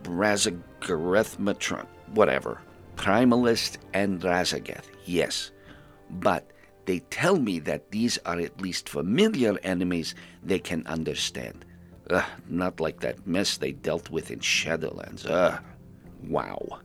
Raszagethmatron. 0.03 1.87
Whatever. 2.13 2.61
Primalist 2.95 3.77
and 3.93 4.21
Raszageth, 4.21 4.85
yes. 5.05 5.51
But 6.09 6.51
they 6.85 6.99
tell 6.99 7.37
me 7.39 7.59
that 7.59 7.91
these 7.91 8.19
are 8.25 8.39
at 8.39 8.61
least 8.61 8.87
familiar 8.87 9.57
enemies 9.63 10.13
they 10.43 10.59
can 10.59 10.85
understand. 10.85 11.65
Ugh, 12.13 12.23
not 12.47 12.79
like 12.79 12.99
that 12.99 13.25
mess 13.25 13.57
they 13.57 13.71
dealt 13.71 14.09
with 14.09 14.29
in 14.31 14.39
Shadowlands. 14.39 15.25
Ugh. 15.27 15.59
Wow. 16.27 16.79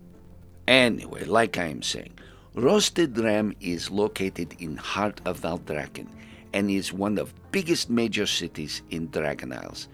Anyway, 0.67 1.25
like 1.25 1.59
I 1.59 1.67
am 1.67 1.83
saying, 1.83 2.13
Roasted 2.55 3.17
Ram 3.19 3.55
is 3.61 3.91
located 3.91 4.57
in 4.59 4.77
heart 4.77 5.21
of 5.25 5.41
Valdrakken 5.41 6.09
and 6.53 6.71
is 6.71 6.93
one 6.93 7.19
of 7.19 7.35
biggest 7.53 7.91
major 7.91 8.27
cities 8.27 8.83
in 8.91 9.11
Dragon 9.11 9.53
Isles. 9.53 9.89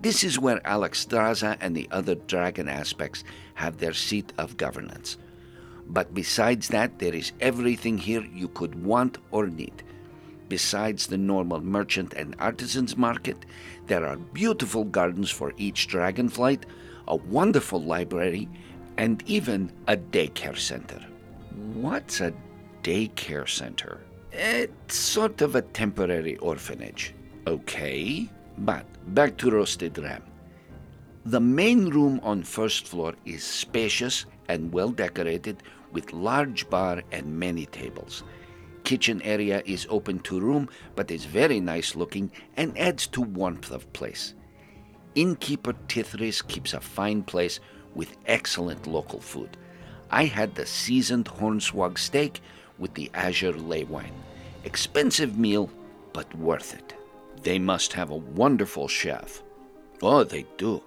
This 0.00 0.22
is 0.22 0.38
where 0.38 0.60
Alexstrasza 0.60 1.56
and 1.60 1.76
the 1.76 1.88
other 1.90 2.14
dragon 2.14 2.68
aspects 2.68 3.24
have 3.54 3.78
their 3.78 3.92
seat 3.92 4.32
of 4.38 4.56
governance. 4.56 5.18
But 5.88 6.14
besides 6.14 6.68
that, 6.68 6.98
there 7.00 7.14
is 7.14 7.32
everything 7.40 7.98
here 7.98 8.22
you 8.22 8.48
could 8.48 8.84
want 8.84 9.18
or 9.32 9.48
need. 9.48 9.82
Besides 10.48 11.06
the 11.06 11.18
normal 11.18 11.60
merchant 11.60 12.14
and 12.14 12.34
artisans 12.38 12.96
market, 12.96 13.44
there 13.86 14.06
are 14.06 14.16
beautiful 14.16 14.84
gardens 14.84 15.30
for 15.30 15.52
each 15.58 15.88
dragonflight, 15.88 16.62
a 17.06 17.16
wonderful 17.16 17.82
library, 17.82 18.48
and 18.96 19.22
even 19.26 19.70
a 19.86 19.96
daycare 19.96 20.58
center. 20.58 21.04
What's 21.74 22.20
a 22.20 22.32
daycare 22.82 23.48
center? 23.48 24.00
It's 24.32 24.96
sort 24.96 25.42
of 25.42 25.54
a 25.54 25.62
temporary 25.62 26.36
orphanage. 26.38 27.14
Okay, 27.46 28.28
but 28.58 28.86
back 29.14 29.36
to 29.38 29.50
roasted 29.50 29.98
ram. 29.98 30.22
The 31.26 31.40
main 31.40 31.90
room 31.90 32.20
on 32.22 32.42
first 32.42 32.86
floor 32.88 33.14
is 33.26 33.44
spacious 33.44 34.26
and 34.48 34.72
well 34.72 34.90
decorated 34.90 35.62
with 35.92 36.12
large 36.12 36.68
bar 36.70 37.02
and 37.12 37.38
many 37.38 37.66
tables. 37.66 38.22
Kitchen 38.88 39.20
area 39.20 39.62
is 39.66 39.86
open 39.90 40.18
to 40.20 40.40
room 40.40 40.70
but 40.96 41.10
is 41.10 41.26
very 41.26 41.60
nice 41.60 41.94
looking 41.94 42.32
and 42.56 42.72
adds 42.78 43.06
to 43.08 43.20
warmth 43.20 43.70
of 43.70 43.92
place. 43.92 44.32
Innkeeper 45.14 45.74
Tithris 45.88 46.40
keeps 46.48 46.72
a 46.72 46.80
fine 46.80 47.22
place 47.22 47.60
with 47.94 48.16
excellent 48.24 48.86
local 48.86 49.20
food. 49.20 49.58
I 50.10 50.24
had 50.24 50.54
the 50.54 50.64
seasoned 50.64 51.26
hornswog 51.26 51.98
steak 51.98 52.40
with 52.78 52.94
the 52.94 53.10
azure 53.12 53.52
ley 53.52 53.84
wine. 53.84 54.14
Expensive 54.64 55.36
meal, 55.36 55.70
but 56.14 56.34
worth 56.34 56.72
it. 56.72 56.94
They 57.42 57.58
must 57.58 57.92
have 57.92 58.08
a 58.08 58.16
wonderful 58.16 58.88
chef. 58.88 59.42
Oh, 60.00 60.24
they 60.24 60.46
do. 60.56 60.82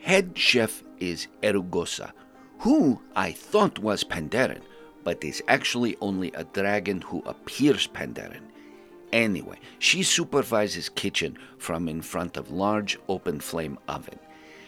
Head 0.00 0.32
chef 0.36 0.82
is 0.98 1.28
Erugosa, 1.40 2.10
who 2.58 3.00
I 3.14 3.30
thought 3.30 3.78
was 3.78 4.02
Pandaren, 4.02 4.62
but 5.04 5.22
is 5.22 5.42
actually 5.46 5.96
only 6.00 6.32
a 6.32 6.44
dragon 6.44 7.00
who 7.02 7.22
appears 7.26 7.86
Pandaren. 7.86 8.42
Anyway, 9.12 9.58
she 9.78 10.02
supervises 10.02 10.88
kitchen 10.88 11.38
from 11.58 11.88
in 11.88 12.02
front 12.02 12.36
of 12.36 12.50
large 12.50 12.98
open 13.08 13.38
flame 13.38 13.78
oven. 13.86 14.18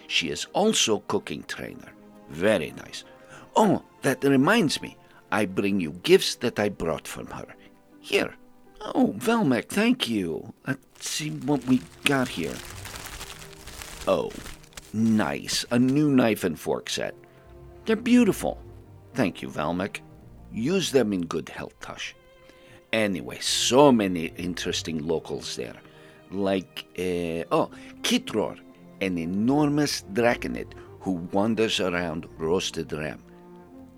She 0.07 0.29
is 0.29 0.47
also 0.53 1.01
cooking 1.09 1.43
trainer. 1.49 1.93
Very 2.31 2.71
nice. 2.73 3.03
Oh, 3.57 3.83
that 4.03 4.23
reminds 4.23 4.81
me. 4.81 4.97
I 5.33 5.47
bring 5.47 5.81
you 5.81 5.93
gifts 6.05 6.37
that 6.37 6.61
I 6.61 6.69
brought 6.69 7.09
from 7.09 7.27
her. 7.29 7.47
Here. 8.01 8.35
Oh, 8.81 9.15
Velmic, 9.19 9.69
thank 9.69 10.09
you. 10.09 10.55
Let's 10.67 11.11
see 11.11 11.31
what 11.31 11.65
we 11.67 11.81
got 12.05 12.29
here. 12.29 12.55
Oh, 14.07 14.31
nice. 14.93 15.65
A 15.73 15.79
new 15.79 16.11
knife 16.11 16.45
and 16.45 16.59
fork 16.59 16.89
set. 16.89 17.15
They're 17.85 17.97
beautiful. 17.97 18.63
Thank 19.15 19.43
you, 19.43 19.49
Velmic. 19.49 20.01
Use 20.57 20.91
them 20.91 21.13
in 21.13 21.27
good 21.27 21.51
health, 21.51 21.79
Tush. 21.81 22.15
Anyway, 22.91 23.39
so 23.41 23.93
many 23.93 24.33
interesting 24.39 25.07
locals 25.07 25.55
there. 25.55 25.77
Like, 26.31 26.87
uh, 26.99 27.45
oh, 27.53 27.71
Kitror, 28.01 28.59
an 29.03 29.19
enormous 29.19 30.03
draconid 30.15 30.73
who 31.01 31.13
wanders 31.31 31.79
around 31.79 32.27
roasted 32.39 32.91
ram. 32.95 33.23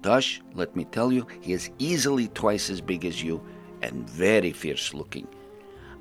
Tush, 0.03 0.41
let 0.55 0.75
me 0.75 0.85
tell 0.85 1.13
you, 1.13 1.29
he 1.41 1.53
is 1.53 1.71
easily 1.79 2.27
twice 2.29 2.71
as 2.71 2.81
big 2.81 3.05
as 3.05 3.23
you 3.23 3.41
and 3.83 4.11
very 4.11 4.53
fierce 4.53 4.93
looking. 4.93 5.29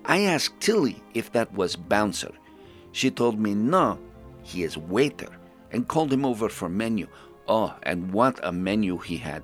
I 0.06 0.22
asked 0.22 0.60
Tilly 0.60 1.04
if 1.14 1.32
that 1.34 1.54
was 1.54 1.76
Bouncer. 1.76 2.32
She 2.94 3.12
told 3.12 3.40
me 3.40 3.54
no, 3.54 4.00
he 4.42 4.64
is 4.64 4.76
waiter, 4.76 5.30
and 5.72 5.88
called 5.88 6.12
him 6.12 6.26
over 6.26 6.50
for 6.50 6.68
menu. 6.68 7.08
Oh, 7.48 7.76
and 7.84 8.12
what 8.12 8.40
a 8.44 8.52
menu 8.52 8.98
he 8.98 9.18
had. 9.18 9.44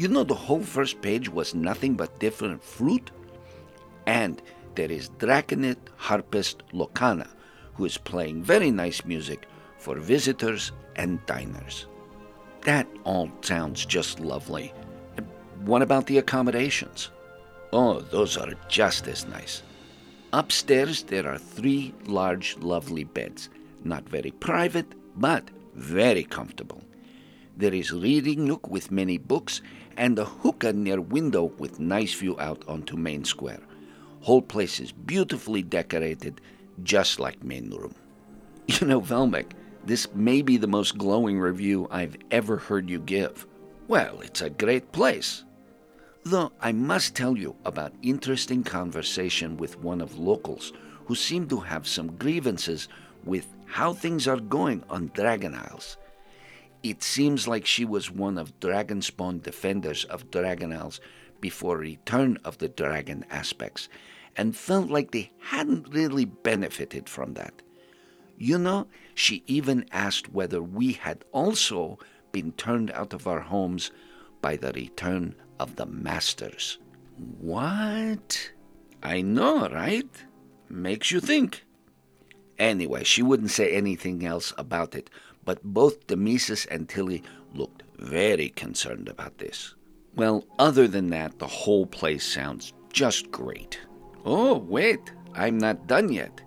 You 0.00 0.08
know, 0.08 0.24
the 0.24 0.34
whole 0.34 0.62
first 0.62 1.02
page 1.02 1.28
was 1.28 1.54
nothing 1.54 1.92
but 1.92 2.18
different 2.20 2.64
fruit. 2.64 3.10
And 4.06 4.40
there 4.74 4.90
is 4.90 5.10
Draconid 5.18 5.76
harpist 5.96 6.62
Locana, 6.72 7.28
who 7.74 7.84
is 7.84 7.98
playing 7.98 8.42
very 8.42 8.70
nice 8.70 9.04
music 9.04 9.44
for 9.76 9.96
visitors 9.96 10.72
and 10.96 11.24
diners. 11.26 11.86
That 12.62 12.86
all 13.04 13.30
sounds 13.42 13.84
just 13.84 14.20
lovely. 14.20 14.72
What 15.66 15.82
about 15.82 16.06
the 16.06 16.16
accommodations? 16.16 17.10
Oh, 17.70 18.00
those 18.00 18.38
are 18.38 18.54
just 18.68 19.06
as 19.06 19.26
nice. 19.26 19.62
Upstairs, 20.32 21.02
there 21.02 21.30
are 21.30 21.36
three 21.36 21.92
large, 22.06 22.56
lovely 22.56 23.04
beds. 23.04 23.50
Not 23.84 24.08
very 24.08 24.30
private, 24.30 24.94
but 25.16 25.44
very 25.74 26.24
comfortable. 26.24 26.80
There 27.58 27.74
is 27.74 27.92
reading 27.92 28.46
nook 28.46 28.70
with 28.70 28.90
many 28.90 29.18
books 29.18 29.60
and 30.00 30.18
a 30.18 30.24
hookah 30.24 30.72
near 30.72 30.98
window 30.98 31.52
with 31.58 31.78
nice 31.78 32.14
view 32.14 32.34
out 32.40 32.64
onto 32.66 32.96
main 32.96 33.22
square. 33.22 33.60
Whole 34.22 34.40
place 34.40 34.80
is 34.80 34.92
beautifully 34.92 35.62
decorated, 35.62 36.40
just 36.82 37.20
like 37.20 37.44
main 37.44 37.68
room. 37.70 37.94
You 38.66 38.86
know, 38.86 39.02
Velmic, 39.02 39.50
this 39.84 40.08
may 40.14 40.40
be 40.40 40.56
the 40.56 40.66
most 40.66 40.96
glowing 40.96 41.38
review 41.38 41.86
I've 41.90 42.16
ever 42.30 42.56
heard 42.56 42.88
you 42.88 42.98
give. 42.98 43.46
Well, 43.88 44.22
it's 44.22 44.40
a 44.40 44.48
great 44.48 44.90
place. 44.90 45.44
Though 46.24 46.52
I 46.62 46.72
must 46.72 47.14
tell 47.14 47.36
you 47.36 47.54
about 47.66 47.92
interesting 48.00 48.64
conversation 48.64 49.58
with 49.58 49.80
one 49.80 50.00
of 50.00 50.18
locals 50.18 50.72
who 51.04 51.14
seemed 51.14 51.50
to 51.50 51.60
have 51.60 51.86
some 51.86 52.16
grievances 52.16 52.88
with 53.24 53.46
how 53.66 53.92
things 53.92 54.26
are 54.26 54.40
going 54.40 54.82
on 54.88 55.10
Dragon 55.12 55.54
Isles. 55.54 55.98
It 56.82 57.02
seems 57.02 57.46
like 57.46 57.66
she 57.66 57.84
was 57.84 58.10
one 58.10 58.38
of 58.38 58.58
Dragonspawn 58.60 59.42
defenders 59.42 60.04
of 60.04 60.30
Dragon 60.30 60.72
Isles 60.72 61.00
before 61.40 61.76
return 61.76 62.38
of 62.44 62.58
the 62.58 62.68
dragon 62.68 63.24
aspects, 63.30 63.88
and 64.36 64.56
felt 64.56 64.90
like 64.90 65.10
they 65.10 65.30
hadn't 65.38 65.92
really 65.92 66.24
benefited 66.24 67.08
from 67.08 67.34
that. 67.34 67.62
You 68.38 68.58
know, 68.58 68.86
she 69.14 69.42
even 69.46 69.84
asked 69.92 70.32
whether 70.32 70.62
we 70.62 70.92
had 70.92 71.24
also 71.32 71.98
been 72.32 72.52
turned 72.52 72.90
out 72.92 73.12
of 73.12 73.26
our 73.26 73.40
homes 73.40 73.90
by 74.40 74.56
the 74.56 74.72
return 74.72 75.34
of 75.58 75.76
the 75.76 75.86
masters. 75.86 76.78
What? 77.38 78.52
I 79.02 79.20
know, 79.20 79.68
right? 79.68 80.08
Makes 80.68 81.10
you 81.10 81.20
think. 81.20 81.64
Anyway, 82.58 83.04
she 83.04 83.22
wouldn't 83.22 83.50
say 83.50 83.72
anything 83.72 84.24
else 84.24 84.52
about 84.56 84.94
it, 84.94 85.10
but 85.44 85.62
both 85.62 86.06
Demesis 86.06 86.66
and 86.70 86.88
Tilly 86.88 87.22
looked 87.54 87.82
very 87.98 88.48
concerned 88.50 89.08
about 89.08 89.38
this. 89.38 89.74
Well, 90.14 90.44
other 90.58 90.88
than 90.88 91.10
that, 91.10 91.38
the 91.38 91.46
whole 91.46 91.86
place 91.86 92.24
sounds 92.24 92.72
just 92.92 93.30
great. 93.30 93.78
Oh, 94.24 94.58
wait, 94.58 95.12
I'm 95.34 95.58
not 95.58 95.86
done 95.86 96.12
yet. 96.12 96.40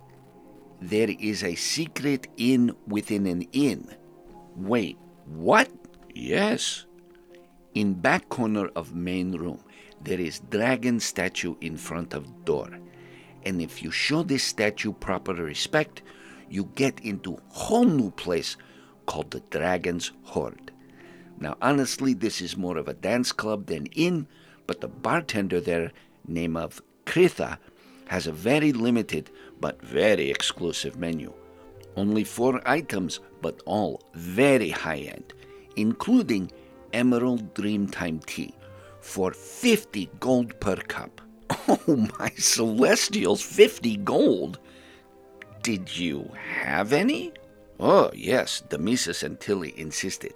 there 0.83 1.15
is 1.17 1.43
a 1.43 1.55
secret 1.55 2.27
inn 2.35 2.75
within 2.87 3.25
an 3.25 3.43
inn. 3.53 3.87
Wait, 4.55 4.97
what? 5.25 5.71
Yes. 6.13 6.85
In 7.73 7.93
back 7.93 8.27
corner 8.27 8.67
of 8.75 8.93
main 8.93 9.31
room, 9.31 9.59
there 10.03 10.19
is 10.19 10.41
dragon 10.49 10.99
statue 10.99 11.55
in 11.61 11.77
front 11.77 12.13
of 12.13 12.43
door. 12.43 12.69
And 13.45 13.61
if 13.61 13.81
you 13.81 13.91
show 13.91 14.23
this 14.23 14.43
statue 14.43 14.91
proper 14.91 15.33
respect, 15.33 16.03
you 16.49 16.65
get 16.75 16.99
into 16.99 17.39
whole 17.47 17.85
new 17.85 18.11
place 18.11 18.57
called 19.05 19.31
the 19.31 19.41
Dragon's 19.49 20.11
Horde. 20.23 20.71
Now, 21.39 21.57
honestly, 21.61 22.13
this 22.13 22.41
is 22.41 22.55
more 22.57 22.77
of 22.77 22.87
a 22.87 22.93
dance 22.93 23.31
club 23.31 23.65
than 23.65 23.87
inn, 23.87 24.27
but 24.67 24.81
the 24.81 24.87
bartender 24.87 25.59
there, 25.59 25.91
name 26.27 26.55
of 26.55 26.81
Kritha, 27.05 27.57
has 28.07 28.27
a 28.27 28.31
very 28.31 28.71
limited 28.71 29.29
but 29.59 29.81
very 29.81 30.29
exclusive 30.29 30.97
menu. 30.97 31.33
Only 31.95 32.23
four 32.23 32.61
items, 32.65 33.19
but 33.41 33.61
all 33.65 34.01
very 34.13 34.69
high 34.69 34.99
end, 34.99 35.33
including 35.75 36.51
Emerald 36.91 37.53
Dreamtime 37.53 38.25
tea 38.25 38.53
for 39.01 39.31
50 39.33 40.09
gold 40.19 40.59
per 40.59 40.75
cup. 40.77 41.21
Oh, 41.67 42.09
my 42.19 42.29
celestials, 42.37 43.41
50 43.41 43.97
gold! 43.97 44.59
Did 45.61 45.97
you 45.97 46.29
have 46.63 46.91
any? 46.91 47.31
Oh, 47.85 48.09
yes, 48.15 48.63
Demesis 48.69 49.23
and 49.23 49.37
Tilly 49.41 49.77
insisted. 49.77 50.33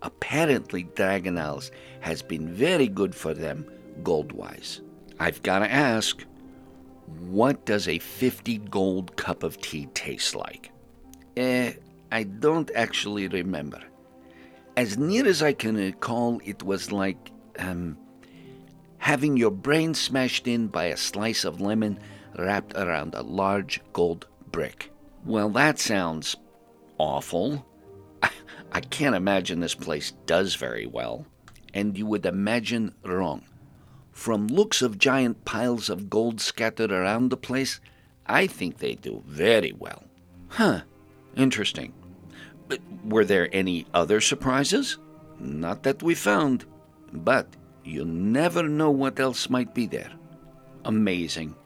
Apparently, 0.00 0.84
Dragon 0.84 1.36
Isles 1.36 1.70
has 2.00 2.22
been 2.22 2.48
very 2.48 2.88
good 2.88 3.14
for 3.14 3.34
them 3.34 3.70
gold 4.02 4.32
wise. 4.32 4.80
I've 5.18 5.42
got 5.42 5.58
to 5.58 5.70
ask, 5.70 6.24
what 7.18 7.66
does 7.66 7.86
a 7.86 7.98
50 7.98 8.56
gold 8.70 9.14
cup 9.16 9.42
of 9.42 9.60
tea 9.60 9.90
taste 9.92 10.34
like? 10.34 10.70
Eh, 11.36 11.74
I 12.10 12.22
don't 12.22 12.70
actually 12.74 13.28
remember. 13.28 13.82
As 14.74 14.96
near 14.96 15.26
as 15.26 15.42
I 15.42 15.52
can 15.52 15.74
recall, 15.74 16.40
it 16.46 16.62
was 16.62 16.90
like, 16.90 17.30
um, 17.58 17.98
having 18.96 19.36
your 19.36 19.50
brain 19.50 19.92
smashed 19.92 20.48
in 20.48 20.68
by 20.68 20.84
a 20.84 20.96
slice 20.96 21.44
of 21.44 21.60
lemon 21.60 21.98
wrapped 22.38 22.72
around 22.74 23.14
a 23.14 23.22
large 23.22 23.82
gold 23.92 24.26
brick. 24.50 24.90
Well, 25.26 25.50
that 25.50 25.78
sounds 25.78 26.36
awful. 27.00 27.66
I 28.72 28.80
can't 28.80 29.16
imagine 29.16 29.60
this 29.60 29.74
place 29.74 30.12
does 30.26 30.54
very 30.54 30.86
well. 30.86 31.26
And 31.72 31.96
you 31.96 32.06
would 32.06 32.26
imagine 32.26 32.94
wrong. 33.04 33.42
From 34.12 34.48
looks 34.48 34.82
of 34.82 34.98
giant 34.98 35.44
piles 35.44 35.88
of 35.88 36.10
gold 36.10 36.40
scattered 36.40 36.92
around 36.92 37.30
the 37.30 37.36
place, 37.36 37.80
I 38.26 38.46
think 38.46 38.78
they 38.78 38.94
do 38.96 39.22
very 39.26 39.72
well. 39.72 40.04
Huh, 40.48 40.82
interesting. 41.36 41.94
But 42.68 42.80
were 43.04 43.24
there 43.24 43.48
any 43.52 43.86
other 43.94 44.20
surprises? 44.20 44.98
Not 45.38 45.82
that 45.84 46.02
we 46.02 46.14
found, 46.14 46.66
but 47.12 47.48
you 47.82 48.04
never 48.04 48.68
know 48.68 48.90
what 48.90 49.18
else 49.18 49.48
might 49.48 49.74
be 49.74 49.86
there. 49.86 50.12
Amazing. 50.84 51.56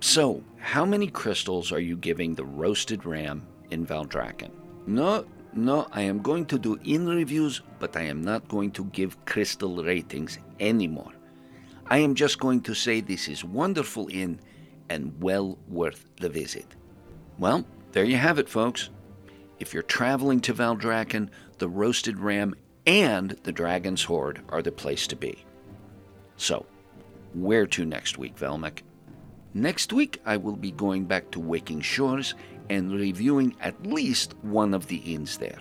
So, 0.00 0.42
how 0.58 0.84
many 0.84 1.06
crystals 1.06 1.70
are 1.72 1.80
you 1.80 1.96
giving 1.96 2.34
the 2.34 2.44
roasted 2.44 3.06
ram 3.06 3.46
in 3.70 3.86
Valdrakken? 3.86 4.50
No, 4.86 5.24
no, 5.52 5.86
I 5.92 6.02
am 6.02 6.22
going 6.22 6.46
to 6.46 6.58
do 6.58 6.78
inn 6.84 7.08
reviews, 7.08 7.62
but 7.78 7.96
I 7.96 8.02
am 8.02 8.22
not 8.22 8.48
going 8.48 8.70
to 8.72 8.84
give 8.84 9.24
crystal 9.24 9.82
ratings 9.82 10.38
anymore. 10.58 11.12
I 11.86 11.98
am 11.98 12.14
just 12.14 12.38
going 12.38 12.60
to 12.62 12.74
say 12.74 13.00
this 13.00 13.28
is 13.28 13.44
wonderful 13.44 14.08
inn 14.08 14.40
and 14.88 15.12
well 15.20 15.58
worth 15.68 16.06
the 16.20 16.28
visit. 16.28 16.66
Well, 17.38 17.64
there 17.92 18.04
you 18.04 18.16
have 18.16 18.38
it, 18.38 18.48
folks. 18.48 18.90
If 19.58 19.74
you're 19.74 19.82
traveling 19.82 20.40
to 20.40 20.54
Valdrakken, 20.54 21.28
the 21.58 21.68
roasted 21.68 22.18
ram 22.18 22.54
and 22.86 23.30
the 23.42 23.52
dragon's 23.52 24.04
Horde 24.04 24.42
are 24.48 24.62
the 24.62 24.72
place 24.72 25.06
to 25.08 25.16
be. 25.16 25.44
So, 26.36 26.64
where 27.34 27.66
to 27.66 27.84
next 27.84 28.18
week, 28.18 28.36
Velmic? 28.36 28.82
Next 29.52 29.92
week, 29.92 30.20
I 30.24 30.36
will 30.36 30.56
be 30.56 30.70
going 30.70 31.04
back 31.04 31.30
to 31.32 31.40
Waking 31.40 31.80
Shores 31.80 32.34
and 32.70 32.92
reviewing 32.92 33.54
at 33.60 33.86
least 33.86 34.34
one 34.42 34.72
of 34.72 34.86
the 34.86 34.96
inns 34.98 35.36
there. 35.36 35.58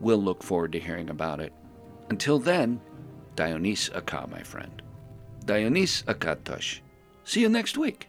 We'll 0.00 0.22
look 0.22 0.42
forward 0.42 0.72
to 0.72 0.80
hearing 0.80 1.08
about 1.08 1.40
it. 1.40 1.54
Until 2.10 2.38
then, 2.38 2.80
Dioniss 3.36 3.90
aca, 3.94 4.26
my 4.30 4.42
friend. 4.42 4.82
Dionys 5.46 6.02
Akatosh. 6.04 6.80
See 7.24 7.40
you 7.40 7.48
next 7.48 7.78
week. 7.78 8.08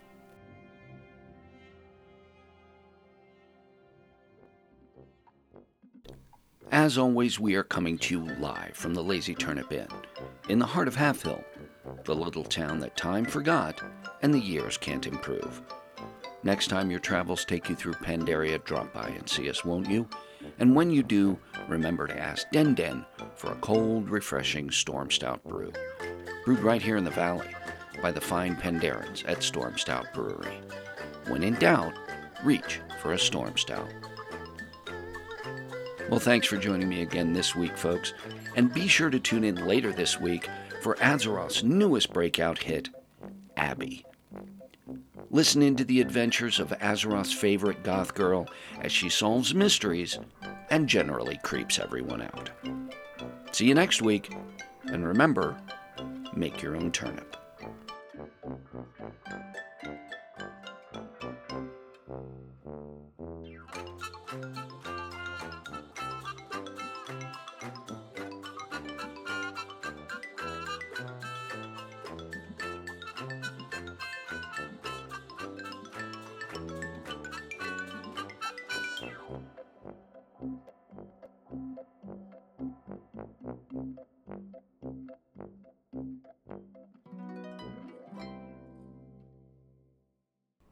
As 6.72 6.98
always, 6.98 7.40
we 7.40 7.56
are 7.56 7.64
coming 7.64 7.98
to 8.00 8.20
you 8.20 8.36
live 8.40 8.76
from 8.76 8.94
the 8.94 9.04
Lazy 9.04 9.36
Turnip 9.36 9.72
Inn, 9.72 9.88
in 10.50 10.60
the 10.60 10.66
heart 10.66 10.88
of 10.88 10.96
Halfhill, 10.96 11.44
the 12.04 12.16
little 12.16 12.44
town 12.44 12.80
that 12.80 12.98
time 12.98 13.24
forgot 13.24 13.82
and 14.22 14.34
the 14.34 14.40
years 14.40 14.78
can't 14.78 15.06
improve. 15.06 15.62
Next 16.48 16.68
time 16.68 16.90
your 16.90 17.02
travels 17.02 17.44
take 17.44 17.68
you 17.68 17.76
through 17.76 17.96
Pandaria, 17.96 18.64
drop 18.64 18.94
by 18.94 19.10
and 19.10 19.28
see 19.28 19.50
us, 19.50 19.66
won't 19.66 19.90
you? 19.90 20.08
And 20.60 20.74
when 20.74 20.90
you 20.90 21.04
do, 21.04 21.38
remember 21.68 22.08
to 22.08 22.18
ask 22.18 22.50
Den 22.52 22.74
Den 22.74 23.06
for 23.36 23.52
a 23.52 23.56
cold, 23.56 24.10
refreshing 24.10 24.70
Stormstout 24.70 25.44
brew 25.44 25.74
brewed 26.46 26.60
right 26.60 26.82
here 26.82 26.96
in 26.96 27.04
the 27.04 27.12
valley 27.12 27.50
by 28.02 28.14
the 28.14 28.22
fine 28.22 28.56
Pandarans 28.56 29.28
at 29.28 29.40
Stormstout 29.40 30.14
Brewery. 30.14 30.62
When 31.28 31.44
in 31.44 31.56
doubt, 31.56 31.92
reach 32.46 32.80
for 33.02 33.12
a 33.12 33.18
Stormstout. 33.18 33.92
Well, 36.10 36.22
thanks 36.22 36.48
for 36.48 36.56
joining 36.56 36.88
me 36.88 37.02
again 37.02 37.34
this 37.34 37.58
week, 37.58 37.78
folks, 37.78 38.14
and 38.56 38.74
be 38.74 38.88
sure 38.88 39.10
to 39.10 39.20
tune 39.20 39.44
in 39.44 39.68
later 39.68 39.92
this 39.92 40.18
week 40.18 40.48
for 40.82 40.96
Azeroth's 40.96 41.62
newest 41.62 42.14
breakout 42.14 42.60
hit, 42.60 42.88
Abby. 43.58 44.07
Listen 45.38 45.62
into 45.62 45.84
the 45.84 46.02
adventures 46.02 46.60
of 46.60 46.74
Azeroth's 46.82 47.32
favorite 47.32 47.84
goth 47.84 48.16
girl 48.16 48.48
as 48.82 48.92
she 48.92 49.08
solves 49.08 49.54
mysteries 49.54 50.18
and 50.72 50.90
generally 50.90 51.40
creeps 51.44 51.78
everyone 51.78 52.24
out. 52.24 52.50
See 53.52 53.68
you 53.68 53.76
next 53.76 54.02
week, 54.02 54.34
and 54.86 55.08
remember, 55.08 55.56
make 56.36 56.64
your 56.64 56.76
own 56.76 56.92
turnip. 56.92 57.37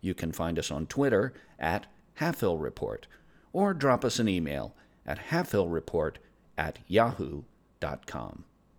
you 0.00 0.14
can 0.14 0.32
find 0.32 0.58
us 0.58 0.70
on 0.70 0.86
Twitter 0.86 1.32
at 1.58 1.86
Halfhill 2.20 2.60
Report 2.60 3.06
or 3.52 3.74
drop 3.74 4.04
us 4.04 4.18
an 4.18 4.28
email 4.28 4.74
at 5.06 5.18
halfhillreport 5.30 6.16
at 6.56 6.78
yahoo.com. 6.86 8.44